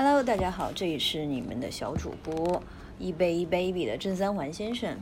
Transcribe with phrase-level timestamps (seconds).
[0.00, 2.62] Hello，大家好，这里是你们的小主播
[3.00, 4.96] 易贝易 baby 的郑三环先生。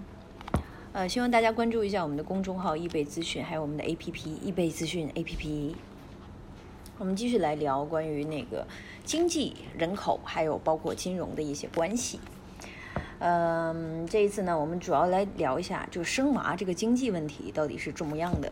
[0.94, 5.74] 呃，希望大家关注一下我们的公众号易贝资讯，还有我们的 APP 易贝资讯 APP。
[6.96, 8.66] 我们继续来聊关于那个
[9.04, 12.18] 经济、人口，还有包括金融的一些关系。
[13.18, 18.50] 嗯，这一次呢，我们主要来聊一下，就生娃这个经济问题到底是怎么样的。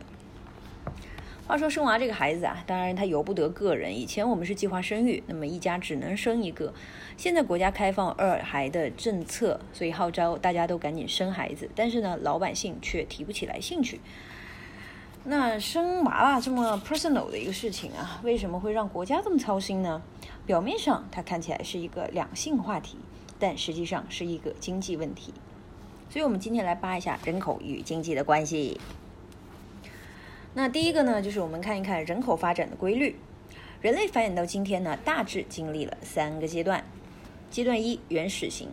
[1.47, 3.95] 话说生娃这个孩子啊，当然他由不得个人。
[3.95, 6.73] 以前我们是计划生育，那么一家只能生一个。
[7.19, 11.69] 现在国家开放二孩的政策，所以号召大家都赶紧生孩子。
[11.75, 14.01] 但是呢，老百姓却提不起来兴趣。
[15.25, 20.01] 那生娃娃这么 personal 的一个事情啊，为什么会让国家这么操心呢？
[20.47, 22.97] 表面上它看起来是一个两性话题，
[23.39, 25.35] 但实际上是一个经济问题。
[26.09, 28.81] 所以我们今天来扒一下人口与经济的关系。
[30.57, 33.17] 那第一个呢，就是我们看一看人口发展的规律。
[33.83, 36.85] 人类繁衍到今天呢，大致经历了三个阶段。
[37.51, 38.69] 阶段一，原始型。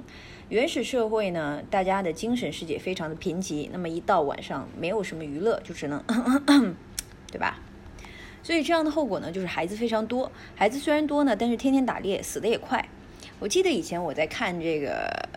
[0.49, 6.03] 原始社会呢，大家的精神世界非常的贫瘠，那么一到晚上没有什么娱乐，就只能，
[7.31, 7.59] 对吧？
[8.43, 10.31] 所以这样的后果呢，就是孩子非常多。
[10.55, 12.87] 孩子虽然多呢，但是天天打猎，死的也快。
[13.39, 15.27] 我记得以前我在看这个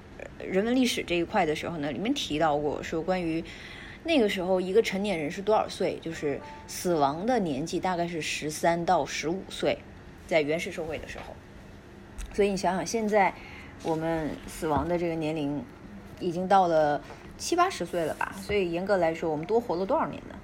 [0.47, 3.43] 人文历史这一块的时候呢，里面提到过说关于。
[4.07, 5.99] 那个时候，一个成年人是多少岁？
[6.03, 9.79] 就是死亡的年纪大概是十三到十五岁，
[10.27, 11.35] 在原始社会的时候。
[12.35, 13.33] 所以你想想，现在
[13.83, 15.65] 我们死亡的这个年龄
[16.21, 17.01] 已经到了
[17.39, 18.35] 七八十岁了吧？
[18.43, 20.35] 所以严格来说，我们多活了多少年呢？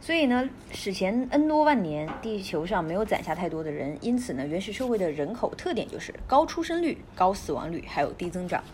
[0.00, 8.64] 所以呢，史前 N 多万年，地球上没有攒下太多的人，因此呢，原始社会的人口特点就是高出生率、高死亡率，还有低增长。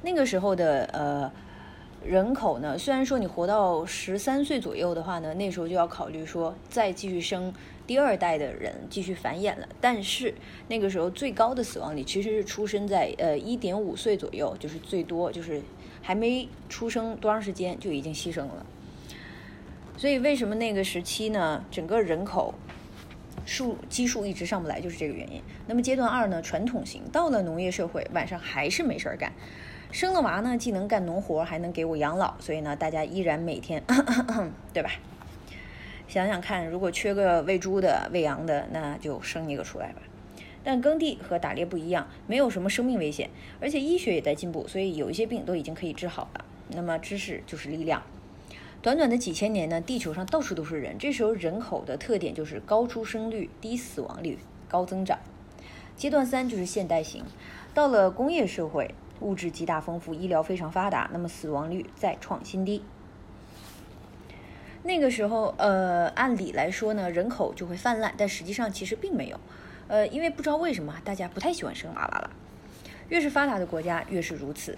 [0.00, 1.30] 那个时候的呃。
[2.06, 2.76] 人口呢？
[2.78, 7.52] 虽然说你活到十三岁左右的话呢，那时候就要考虑说再继续生
[7.86, 9.68] 第二代的人继续繁衍了。
[9.80, 10.34] 但是
[10.68, 15.62] 那个时候最高的死亡率其实是出生在呃一点五岁左右，就是最多就是
[16.02, 18.66] 还没出生多长时间就已经牺牲了。
[19.96, 22.54] 所以为什么那个时期呢，整个人口
[23.46, 25.40] 数基数一直上不来，就是这个原因。
[25.66, 29.32] 那么阶段二呢，传统型到了农业社会，晚上还是没事儿干。
[29.94, 33.80] 生了娃呢，既能干农活，还能给我养老，所以呢，大家依然每天，
[34.74, 34.90] 对吧？
[36.08, 40.02] 想想看，如果缺个喂猪的、喂羊的，那就生一个出来吧。
[40.64, 46.44] 但耕地和打猎不一样，没有什么生命危险，而且医学也在进步，所以有一些病都已经可以治好了。
[46.70, 48.02] 那么知识就是力量。
[48.82, 55.20] 短短的几千年呢，地球上到处都是人，这时候人口的特点就是高出生率、低死亡率、高增长。
[55.94, 57.22] 阶段三就是现代型，
[57.72, 58.92] 到了工业社会。
[59.20, 62.82] 物质极大丰富，医疗非常发达，那么死亡率再创新低。
[64.82, 69.40] 那个时候，呃，按理来说呢，人口就会泛滥，但实际上其实并没有。
[69.88, 72.30] 呃，因为不知道为什么大家不太喜欢生娃娃了。
[73.08, 74.76] 越是发达的国家越是如此，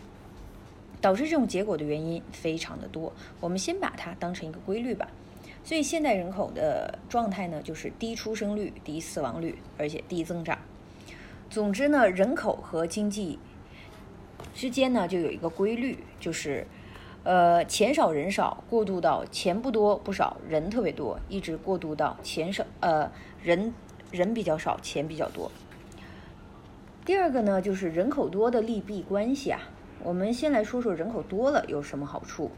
[1.01, 3.13] 导致这种结果的原因非常的多。
[3.41, 5.09] 我们先把它当成一个规律吧。
[5.65, 10.57] 所以现代人口的状态呢，就是低出生率、低死亡率，而且低增长。
[11.51, 13.41] 总之呢，人口和经济。
[14.57, 16.67] 之间呢，就有一个规律，就是，
[17.25, 23.13] 呃，钱少人少，过渡到钱不多不少，人特别多，一直过渡到钱少，呃，
[23.43, 23.75] 人
[24.11, 25.53] 人比较少，钱比较多。
[27.05, 29.61] 第二个呢，就是人口多的利弊关系啊。
[30.03, 32.51] 我们先来说说人口多了有什么好处。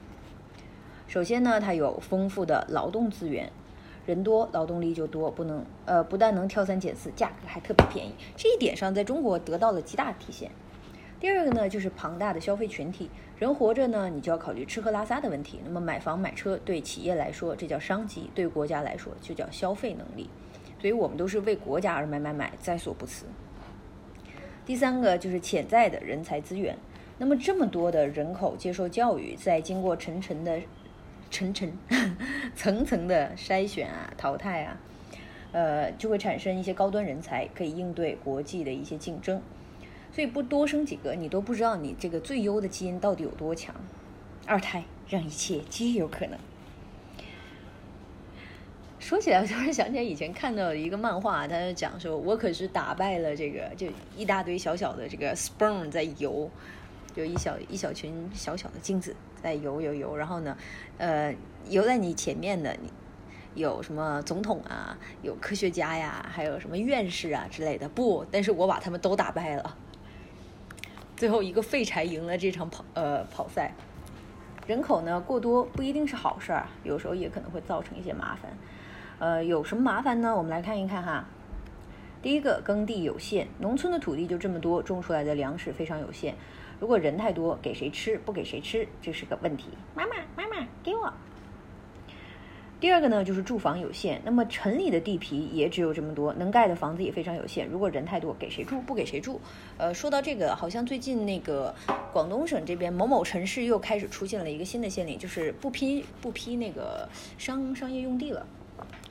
[1.08, 3.50] 首先呢，它有丰富的劳动资源，
[4.06, 8.14] 人多劳动力就多，不能呃不但能挑三拣四，价格还特别便宜。
[8.36, 10.52] 这一点上，在中国得到了极大体现。
[11.20, 13.10] 第二个呢，就是庞大的消费群体。
[13.38, 15.60] 人活着呢，你就要考虑吃喝拉撒的问题。
[15.64, 20.30] 那么买房买车对企业来说，这叫商机；对国家来说，就叫消费能力。
[20.80, 23.26] 所以我们都是为国家而买买买，在所不辞。
[24.64, 26.76] 第三个就是潜在的人才资源。
[27.16, 30.60] 那么这么多的人口接受教育，在经过层层的、
[31.32, 31.72] 层层、
[32.54, 34.80] 层层的筛选啊、淘汰啊，
[35.50, 39.42] 呃，就会产生一些高端人才，可以应对国际的一些竞争。
[40.18, 43.72] 所以不多生几个，你都不知道你这个最优的基因到底有多强。
[44.46, 46.36] 二胎让一切皆有可能。
[48.98, 53.86] 说起来，突然想起来以前看到一个漫画，他就讲说，我可是打败了这个，就
[54.16, 56.50] 一大堆小小的这个 sperm 在游，
[57.14, 60.58] 就一小一小群小小的精子在游游游，然后呢，
[60.96, 61.32] 呃，
[61.68, 62.90] 游在你前面的你
[63.54, 69.76] 有什么总统啊，有科学家呀，还有什么院士啊之类的，不，但是我把他们都打败了。
[71.18, 73.74] 最后一个废柴赢了这场跑呃跑赛，
[74.68, 78.56] 人口呢过多不一定是好事儿，有时候也可能会造成一些麻烦。
[79.18, 80.36] 呃，有什么麻烦呢？
[80.36, 81.24] 我们来看一看哈。
[82.22, 86.36] 第一个，耕地有限，农村的土地就这么多，种出来的粮食非常有限。
[86.78, 88.16] 如果人太多，给谁吃？
[88.18, 88.86] 不给谁吃？
[89.02, 89.70] 这是个问题。
[89.96, 91.12] 妈妈，妈妈，给我。
[92.80, 94.20] 第二个呢，就是住房有限。
[94.24, 97.66] 那么城里的地皮也只有这么多，能盖的房子也非常有限。
[97.66, 98.80] 如果人太多，给谁住？
[98.82, 99.40] 不给谁住？
[99.76, 101.74] 呃，说到这个，好像最近那个
[102.12, 108.46] 广东省这边某某城市又开始出现了一个新的限令，就是不批不批那个商商业用地了，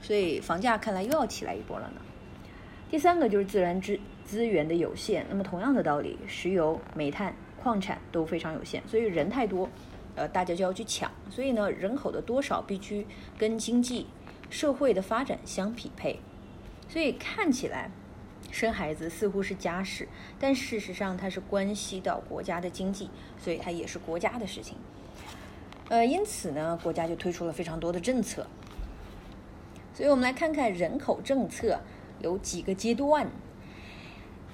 [0.02, 2.02] 所以房价看来又要起来一波了呢。
[2.90, 5.26] 第三个就是自然资资源的有限。
[5.30, 9.68] 那么同样的道理，石油、煤炭、矿产都非常有限，所以人太多。
[10.18, 13.06] 呃，大家就要去抢，所以呢，人口的多少必须
[13.38, 14.08] 跟经济
[14.50, 16.20] 社会的发展相匹配。
[16.90, 17.92] 所以看起来
[18.52, 20.08] 生孩子似乎是家事，
[20.40, 24.76] 但事实上它是关系到国家的经济，所以它也是国家的事情。
[25.90, 28.48] 呃，因此呢，国家就推出了非常多的政策。
[29.94, 31.80] 所以我们来看看人口政策
[32.22, 33.30] 有几个阶段：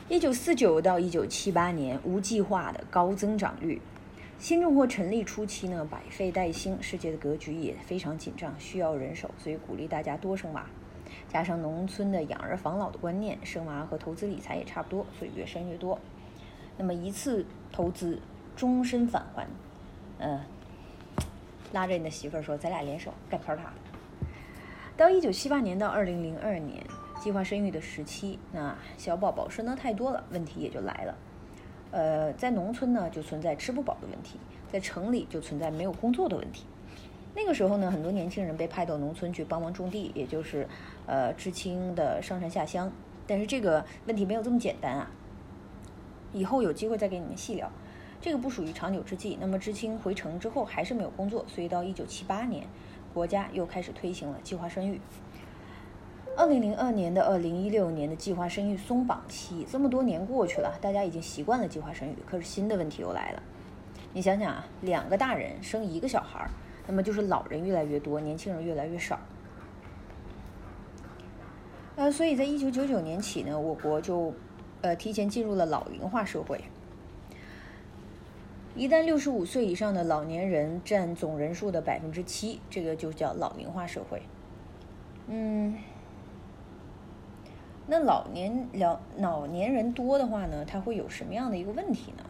[0.09, 3.81] 一九四九到一九七八年无计划的高增长率。
[4.44, 10.66] 新中国成立初期呢，百废待兴，世界的格局也非常紧张，需要人手，所以鼓励大家多生娃。
[11.30, 15.98] 加上农村的养儿防老的观念，生娃和投资理财也差不多，所以越生越多。
[16.75, 18.19] 那么一次投资，
[18.54, 19.48] 终身返还。
[20.19, 20.42] 嗯，
[21.72, 24.28] 拉着你的媳妇儿说，咱俩联手干票大的。
[24.98, 26.86] 到一九七八年到二零零二年，
[27.18, 31.16] 计划生育的时期，那小宝宝生的太多了，问题也就来了。
[31.94, 34.38] 呃，在农村呢，就存在吃不饱的问题；
[34.72, 36.66] 在城里就存在没有工作的问题。
[37.36, 40.68] 那个时候呢，很多年轻人被派到农村去帮忙种地，也就是
[41.06, 42.92] 呃知青的上山下乡。
[43.28, 45.12] 但是这个问题没有这么简单啊！
[46.34, 47.72] 以后有机会再给你们细聊。
[48.19, 49.38] 这个不属于长久之计。
[49.40, 52.66] 那么知青回城之后还是没有工作，所以到一九七八年，
[53.13, 55.00] 国家又开始推行了计划生育。
[56.35, 62.15] 二零零二年的二零一六年的计划生育松绑期，这么多年过去了，大家已经习惯了计划生育。
[62.25, 63.44] 可是新的问题又来了，
[64.13, 66.50] 你想想啊，两个大人生一个小孩儿，
[66.88, 69.19] 那么就是老人越来越多，年轻人越来越少。
[71.95, 74.33] 呃，所以在一九九九年起呢，我国就
[74.81, 76.59] 呃提前进入了老龄化社会。
[78.75, 84.24] 一旦六十五岁以上的老年人占总人数的百分之七，这个就叫老龄化社会。
[85.27, 85.77] 嗯。
[87.85, 92.24] 那老年老老年人多的话呢，他会有什么样的一个问题呢？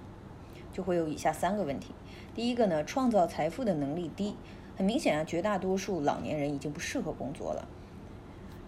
[0.72, 1.94] 就会有以下三个问题。
[2.34, 4.36] 第一个呢，创造财富的能力低，
[4.76, 7.68] 很明显啊，绝大多数老年人已经不适合工作了。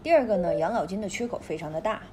[0.04, 2.04] 第二个呢，养老金的缺口非常的大，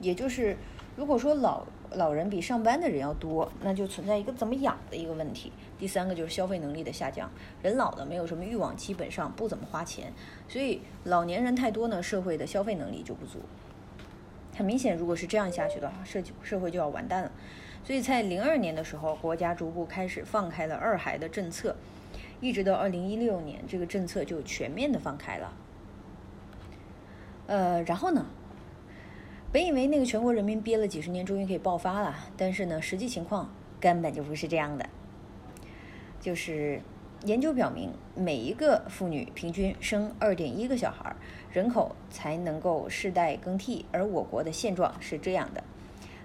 [0.00, 0.56] 也就是
[0.94, 5.52] 如果说老老人比上班的人要多，那就存在一个怎么养的一个问题。
[5.76, 7.28] 第三个就是消费能力的下降，
[7.60, 10.12] 人老了没有什么欲望，基本上不怎么花钱，
[10.46, 13.40] 所以老年人太多呢，社会的消费能力就不足。
[14.60, 17.32] 很明显，如果是这样下去的话，社社会就要完蛋了。
[17.82, 21.74] 所以在零二年的时候，国家逐步开始放开了二孩的政策，
[22.42, 25.54] 一直到二零一六年，这个政策就全面的放开了。
[27.46, 28.26] 呃，然后呢，
[29.50, 34.86] 本以为那个全国人民憋了几十年，终于可以爆发了，但是呢，实际情况根本就不是这样的，
[36.20, 36.82] 就是。
[37.24, 41.14] 研究表明，每一个妇女平均生二点一个小孩，
[41.52, 43.84] 人口才能够世代更替。
[43.92, 45.62] 而我国的现状是这样的：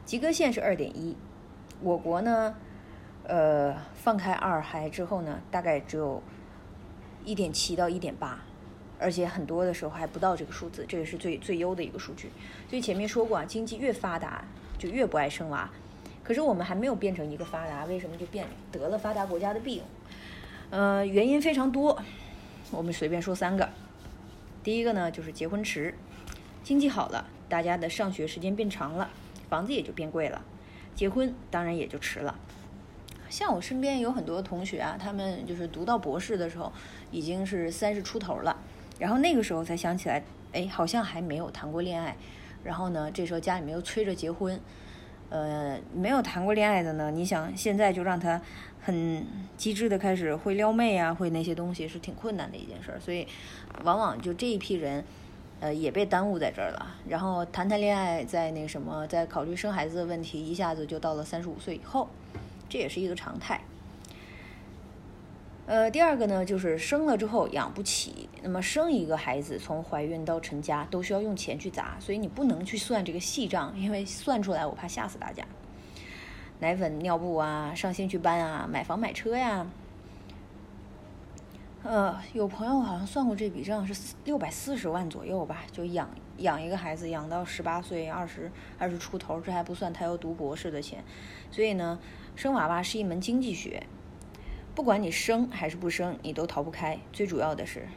[0.05, 1.17] 及格线是二点一，
[1.81, 2.55] 我国呢，
[3.23, 6.23] 呃，放开二孩之后呢，大概只有
[7.25, 8.41] 一点七到一点八，
[8.97, 12.31] 而且很多的时候还不到这个数字，这个是最最优的一个数据。
[12.69, 14.45] 所以前面说过啊，经济越发达
[14.77, 15.69] 就越不爱生娃，
[16.23, 19.83] 可是我们还没有变成一个发达，为什么就变得了发达国家的病？
[20.71, 22.01] 呃，原因非常多，
[22.71, 23.69] 我们随便说三个。
[24.63, 25.93] 第一个呢，就是结婚迟，
[26.63, 29.09] 经济好了，大家的上学时间变长了，
[29.47, 30.43] 房子也就变贵了，
[30.95, 32.35] 结婚当然也就迟了。
[33.29, 36.73] 像我身边有很多同学啊，他们就是读到博士的时候，
[37.11, 38.57] 已经是三十出头了，
[38.97, 42.17] 然后那个时候才想起来，哎，好像还没有谈过恋爱，
[42.63, 44.59] 然后呢，这时候家里面又催着结婚。
[45.29, 48.39] 呃，没有谈过恋爱的呢，你想现在就让他
[48.81, 49.25] 很
[49.57, 53.27] 机智的开始会撩妹啊，会那些东西是挺困难的一件事儿，所以
[53.83, 55.03] 往往就这一批人，
[55.59, 56.95] 呃，也被耽误在这儿了。
[57.07, 62.07] 然后谈谈恋爱，在那什么，在考虑生孩子的问题，一下子就到了三十五岁以后，
[62.69, 63.59] 这也是一个常态。
[65.67, 68.29] 呃，第二个呢，就是生了之后养不起。
[68.43, 75.43] 那么生一个孩子，从怀孕到成家，都需要用钱去砸，所以你不能去算这个细账，因为算出来我怕吓死大家。
[76.59, 79.65] 奶粉、尿布啊，上兴趣班啊，买房买车呀。
[81.81, 91.03] 呃，有朋友好像算过这笔账是六百四十万左右吧，就养养一个孩子养到十八岁、二十二十出头，这还不算他要读博士的钱。
[91.49, 91.99] 所以呢，
[92.35, 93.85] 生娃娃是一门经济学，
[94.75, 96.99] 不管你生还是不生，你都逃不开。
[97.13, 97.87] 最主要的是，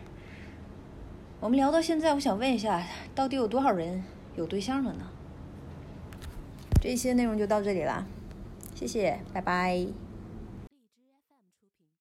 [1.40, 4.04] 我们聊到现在，我想问一下，到底有多少人
[4.36, 5.04] 有对象了呢？
[6.80, 8.06] 这些内容就到这里啦，
[8.76, 10.07] 谢谢，拜拜。